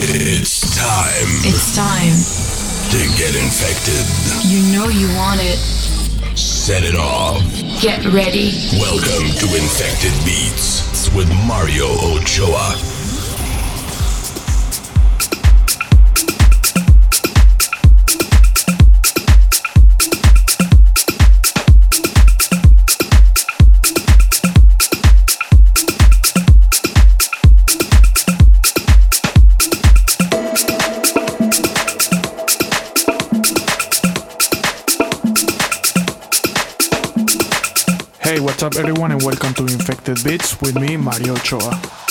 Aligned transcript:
It's 0.00 0.76
time. 0.76 1.26
It's 1.42 1.74
time 1.74 2.14
to 2.92 3.18
get 3.18 3.34
infected. 3.34 4.06
You 4.46 4.62
know 4.72 4.86
you 4.86 5.08
want 5.16 5.40
it. 5.42 5.58
Set 6.38 6.84
it 6.84 6.94
off. 6.94 7.42
Get 7.82 8.04
ready. 8.14 8.52
Welcome 8.78 9.26
to 9.26 9.46
Infected 9.58 10.14
Beats 10.24 11.12
with 11.16 11.28
Mario 11.48 11.86
Ochoa. 12.14 12.97
Hey, 38.28 38.40
what's 38.40 38.62
up, 38.62 38.76
everyone, 38.76 39.10
and 39.10 39.22
welcome 39.22 39.54
to 39.54 39.62
Infected 39.62 40.22
Beats 40.22 40.60
with 40.60 40.78
me, 40.78 40.98
Mario 40.98 41.32
Ochoa. 41.32 42.07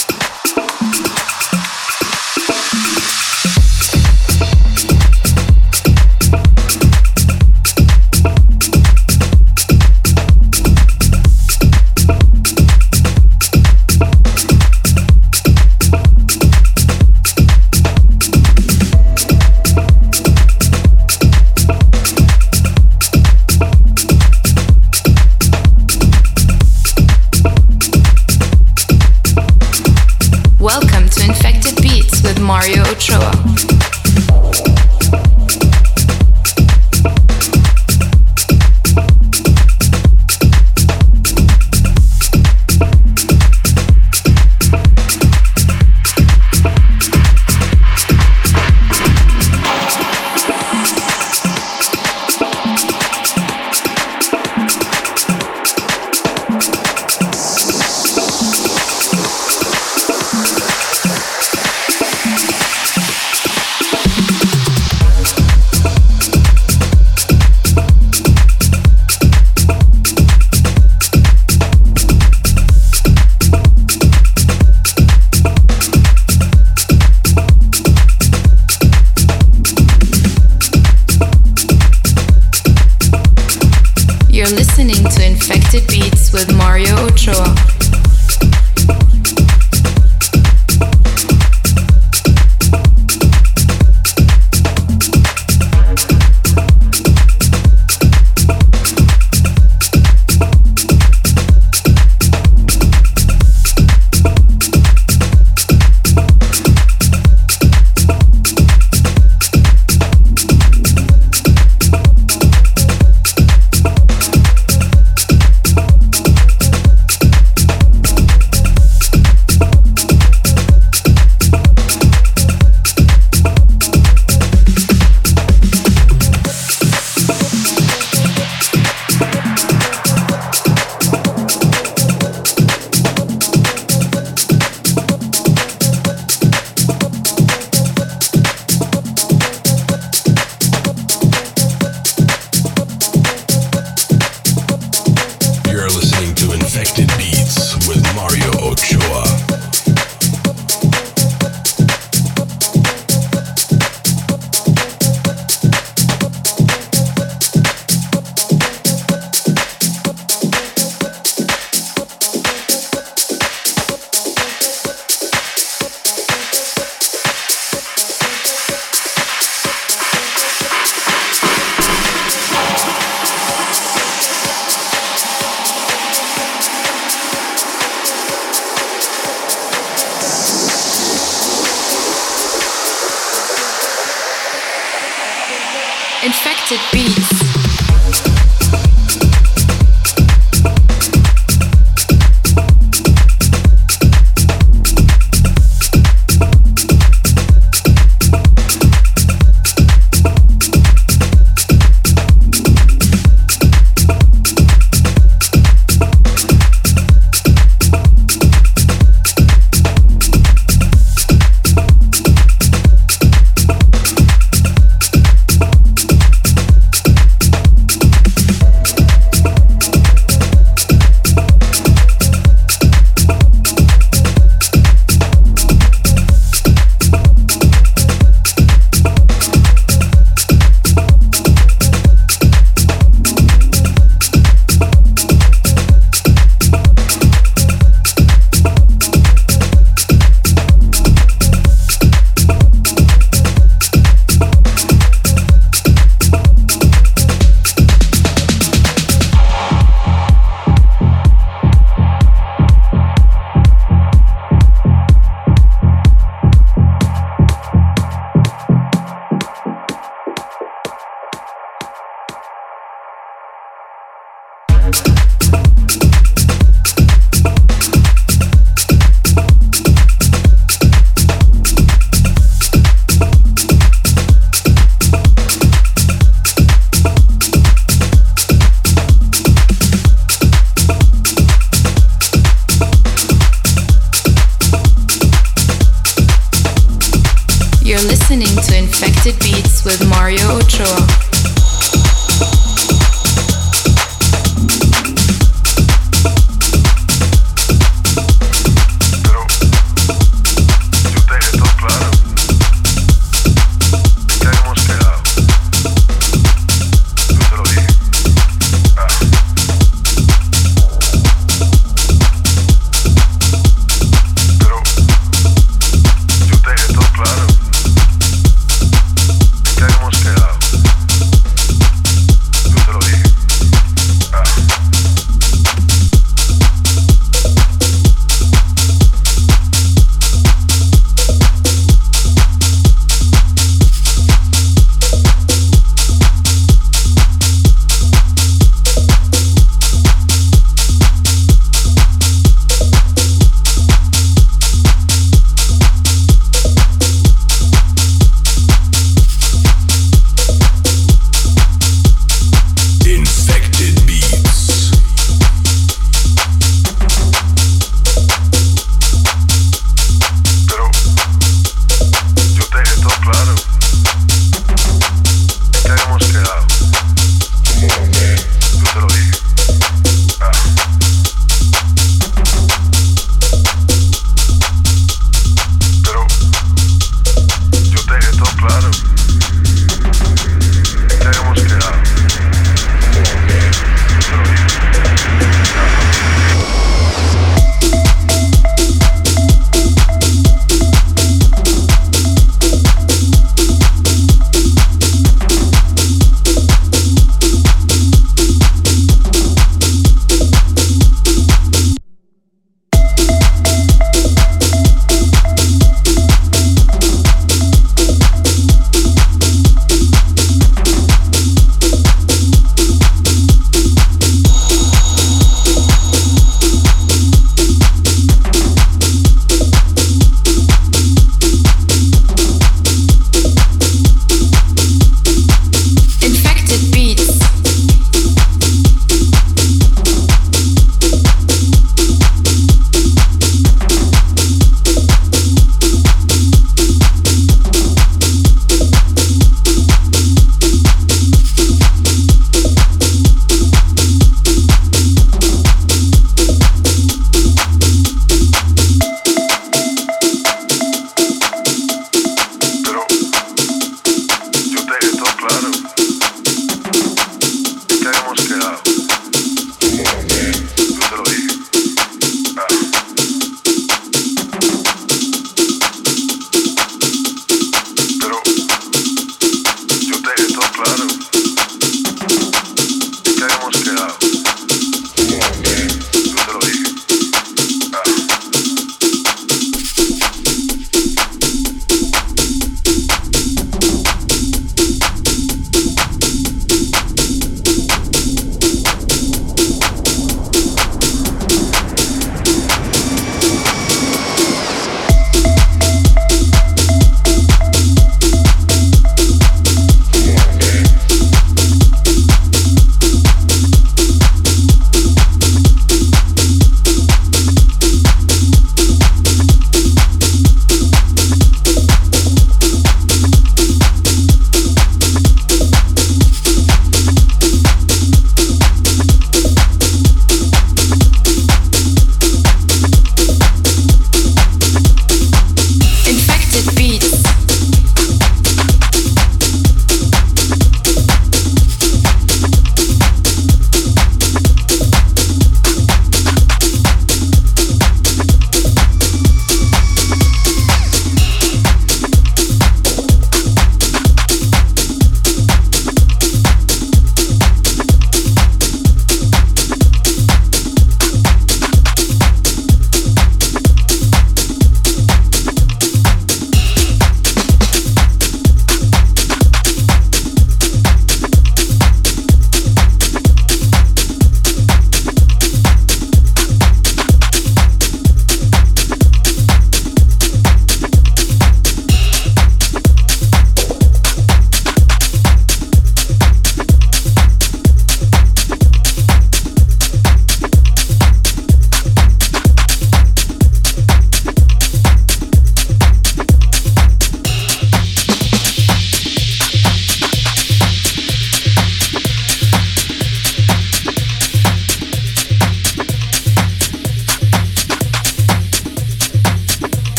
infected 186.27 186.79
beats. 186.91 187.56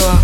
sure. 0.00 0.23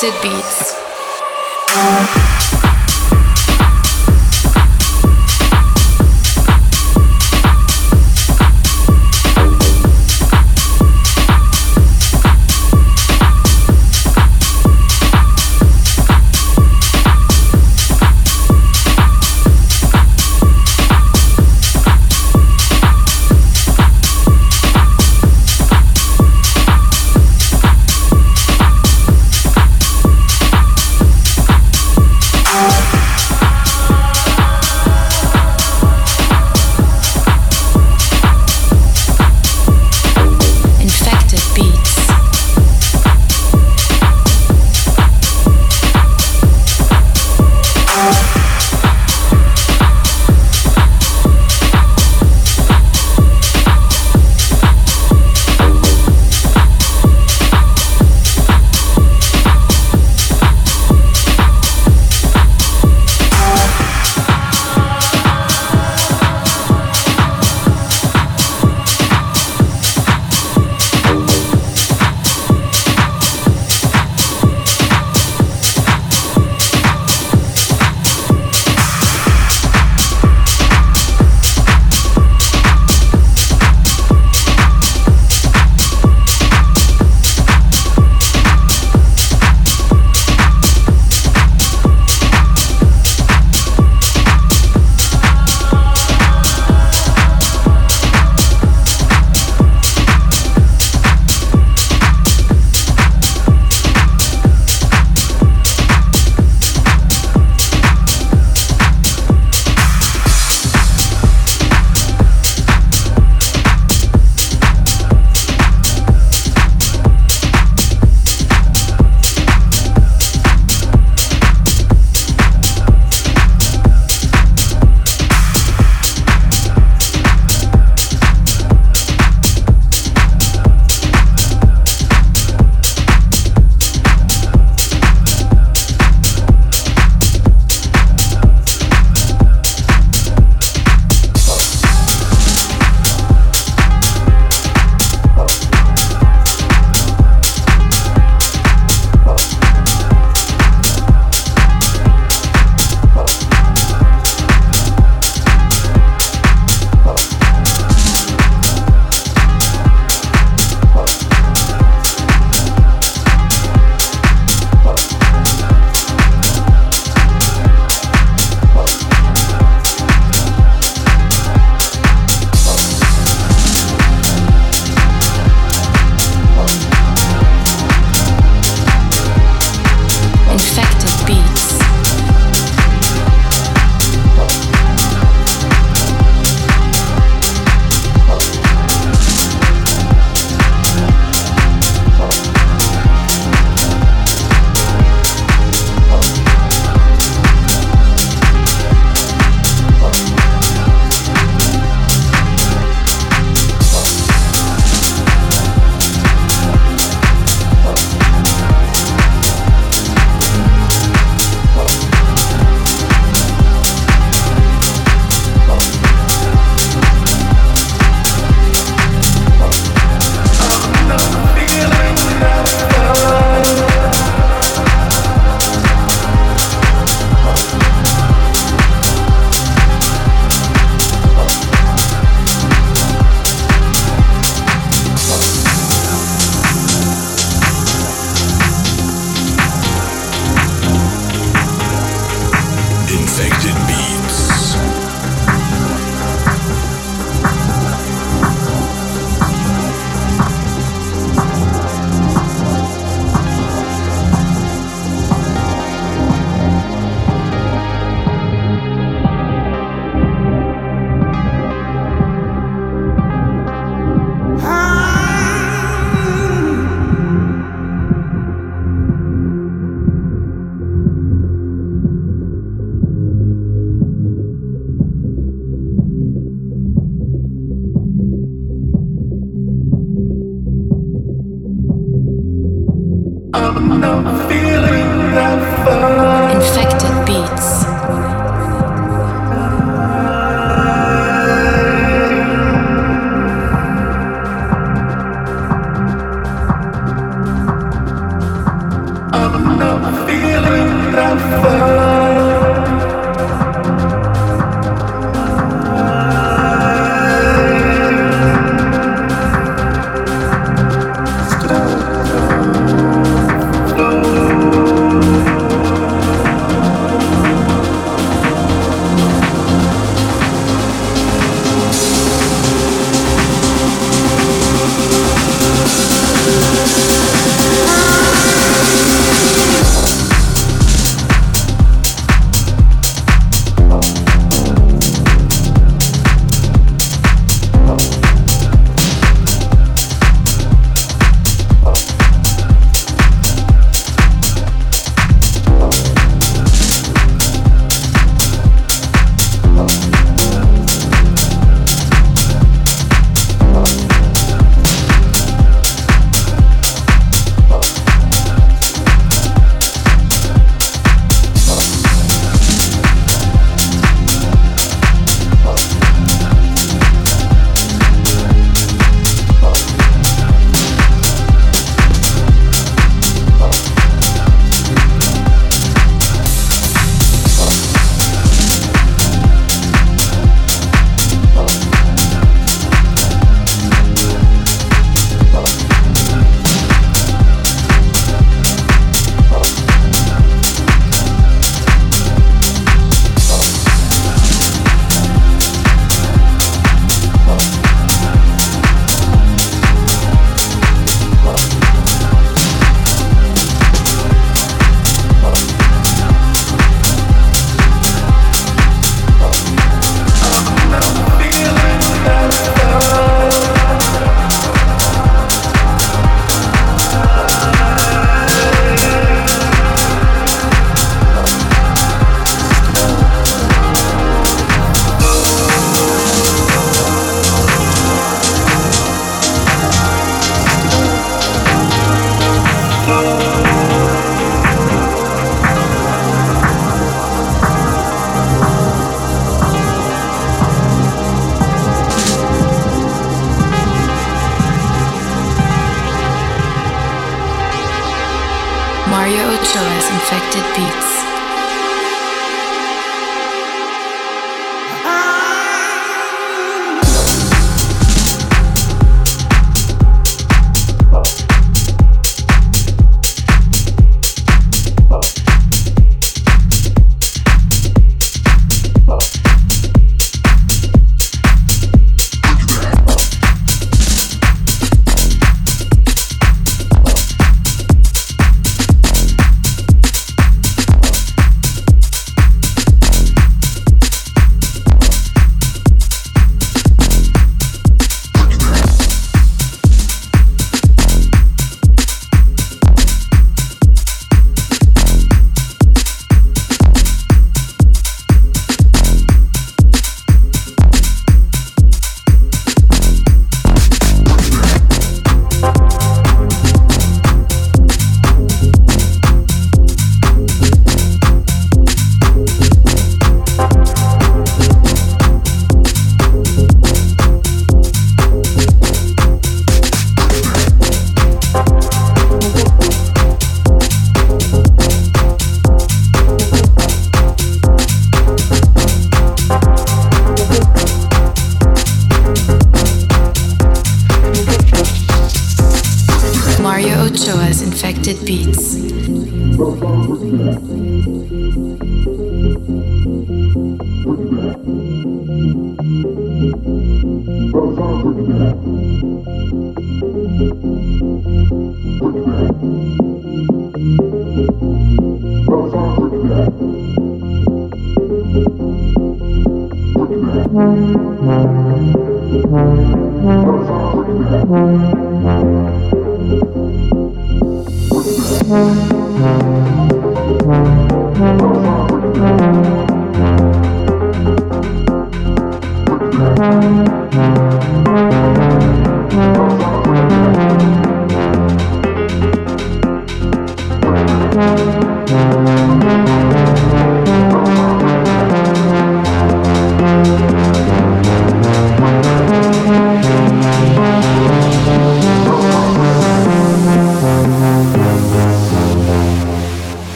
Infected 0.00 0.22
Beats. 0.22 0.77